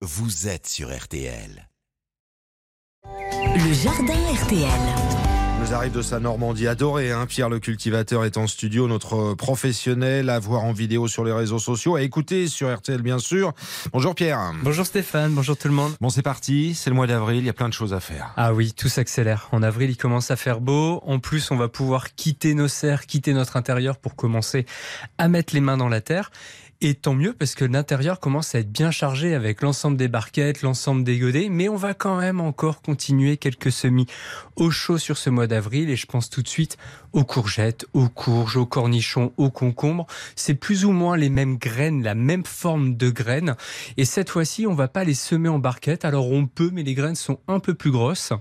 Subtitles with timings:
[0.00, 1.68] vous êtes sur RTL.
[3.04, 4.68] Le jardin RTL.
[5.60, 7.10] Nous arrive de sa Normandie adorée.
[7.10, 7.26] Hein.
[7.26, 11.58] Pierre le cultivateur est en studio, notre professionnel à voir en vidéo sur les réseaux
[11.58, 13.52] sociaux, à écouter sur RTL bien sûr.
[13.92, 14.52] Bonjour Pierre.
[14.62, 15.96] Bonjour Stéphane, bonjour tout le monde.
[16.00, 18.32] Bon c'est parti, c'est le mois d'avril, il y a plein de choses à faire.
[18.36, 19.48] Ah oui, tout s'accélère.
[19.50, 21.02] En avril, il commence à faire beau.
[21.04, 24.64] En plus, on va pouvoir quitter nos serres, quitter notre intérieur pour commencer
[25.18, 26.30] à mettre les mains dans la terre.
[26.80, 30.62] Et tant mieux parce que l'intérieur commence à être bien chargé avec l'ensemble des barquettes,
[30.62, 34.06] l'ensemble des godets, mais on va quand même encore continuer quelques semis
[34.54, 36.76] au chaud sur ce mois d'avril et je pense tout de suite
[37.12, 40.06] aux courgettes, aux courges, aux cornichons, aux concombres.
[40.36, 43.56] C'est plus ou moins les mêmes graines, la même forme de graines.
[43.96, 46.04] Et cette fois-ci, on va pas les semer en barquette.
[46.04, 48.32] Alors on peut, mais les graines sont un peu plus grosses.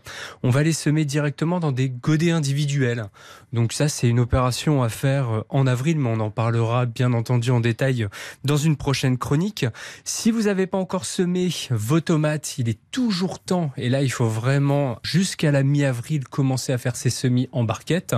[0.44, 3.06] On va les semer directement dans des godets individuels.
[3.52, 7.50] Donc ça, c'est une opération à faire en avril, mais on en parlera bien entendu
[7.50, 8.08] en détail
[8.44, 9.66] dans une prochaine chronique.
[10.04, 14.10] Si vous n'avez pas encore semé vos tomates, il est toujours temps, et là il
[14.10, 18.16] faut vraiment jusqu'à la mi-avril commencer à faire ces semis en barquette,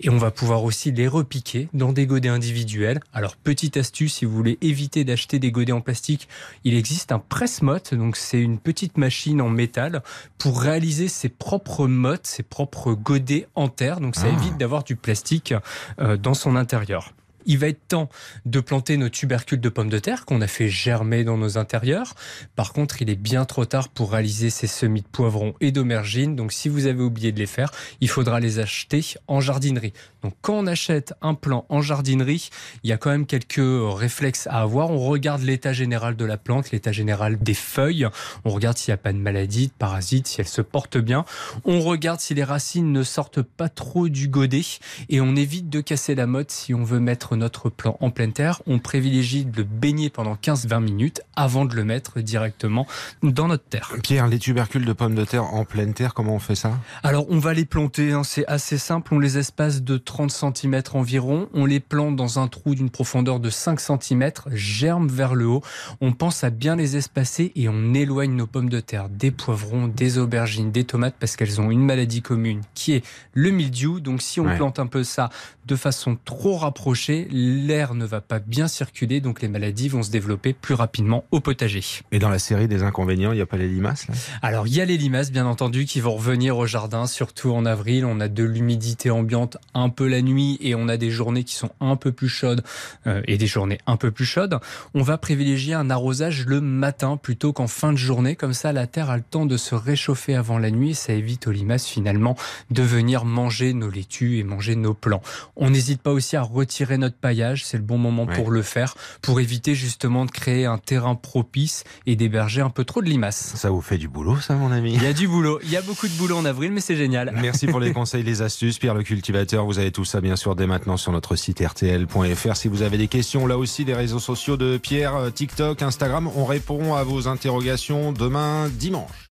[0.00, 3.00] et on va pouvoir aussi les repiquer dans des godets individuels.
[3.12, 6.28] Alors petite astuce, si vous voulez éviter d'acheter des godets en plastique,
[6.64, 10.02] il existe un presse-motte, donc c'est une petite machine en métal
[10.38, 14.32] pour réaliser ses propres mottes, ses propres godets en terre, donc ça Ah.
[14.38, 15.54] évite d'avoir du plastique
[16.00, 17.12] euh, dans son intérieur.
[17.46, 18.08] Il va être temps
[18.46, 22.14] de planter nos tubercules de pommes de terre qu'on a fait germer dans nos intérieurs.
[22.56, 26.36] Par contre, il est bien trop tard pour réaliser ces semis de poivrons et d'aubergines.
[26.36, 29.92] Donc, si vous avez oublié de les faire, il faudra les acheter en jardinerie.
[30.22, 32.50] Donc, quand on achète un plant en jardinerie,
[32.84, 34.90] il y a quand même quelques réflexes à avoir.
[34.90, 38.06] On regarde l'état général de la plante, l'état général des feuilles.
[38.44, 41.24] On regarde s'il n'y a pas de maladie, de parasites, si elle se porte bien.
[41.64, 44.60] On regarde si les racines ne sortent pas trop du godet
[45.08, 48.32] et on évite de casser la motte si on veut mettre notre plant en pleine
[48.32, 48.62] terre.
[48.66, 52.86] On privilégie de le baigner pendant 15-20 minutes avant de le mettre directement
[53.22, 53.92] dans notre terre.
[54.02, 56.78] Pierre, les tubercules de pommes de terre en pleine terre, comment on fait ça?
[57.02, 60.82] Alors on va les planter, hein, c'est assez simple, on les espace de 30 cm
[60.94, 65.46] environ, on les plante dans un trou d'une profondeur de 5 cm, germe vers le
[65.46, 65.62] haut,
[66.00, 69.88] on pense à bien les espacer et on éloigne nos pommes de terre des poivrons,
[69.88, 74.00] des aubergines, des tomates parce qu'elles ont une maladie commune qui est le mildiou.
[74.00, 74.56] Donc si on Ouais.
[74.56, 75.30] plante un peu ça
[75.66, 80.10] de façon trop rapprochée, l'air ne va pas bien circuler, donc les maladies vont se
[80.10, 81.82] développer plus rapidement au potager.
[82.12, 84.14] Et dans la série des inconvénients, il n'y a pas les limaces là?
[84.42, 87.66] Alors, il y a les limaces, bien entendu, qui vont revenir au jardin, surtout en
[87.66, 88.04] avril.
[88.04, 91.54] On a de l'humidité ambiante un peu la nuit et on a des journées qui
[91.54, 92.62] sont un peu plus chaudes
[93.06, 94.58] euh, et des journées un peu plus chaudes.
[94.94, 98.36] On va privilégier un arrosage le matin plutôt qu'en fin de journée.
[98.36, 101.12] Comme ça, la terre a le temps de se réchauffer avant la nuit et ça
[101.12, 102.36] évite aux limaces finalement
[102.70, 105.22] de venir manger nos laitues et manger nos plants.
[105.56, 107.64] On n'hésite pas aussi à retirer notre paillage.
[107.64, 108.34] C'est le bon moment Ouais.
[108.36, 112.84] pour le faire, pour éviter justement de créer un terrain propice et d'héberger un peu
[112.84, 113.54] trop de limaces.
[113.56, 114.92] Ça vous fait du boulot ça mon ami?
[114.94, 116.96] Il y a du boulot, il y a beaucoup de boulot en avril, mais c'est
[116.96, 117.32] génial.
[117.40, 118.78] Merci pour les conseils, les astuces.
[118.78, 122.56] Pierre le cultivateur, vous avez tout ça bien sûr dès maintenant sur notre site rtl.fr.
[122.56, 126.28] Si vous avez des questions, là aussi, les réseaux sociaux de Pierre, euh, TikTok, Instagram,
[126.36, 129.29] on répond à vos interrogations demain dimanche.